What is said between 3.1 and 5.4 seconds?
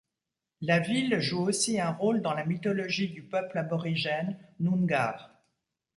peuple aborigène Noongar.